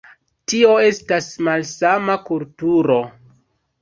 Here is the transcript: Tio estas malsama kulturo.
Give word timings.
Tio 0.53 0.71
estas 0.85 1.27
malsama 1.49 2.17
kulturo. 2.31 2.99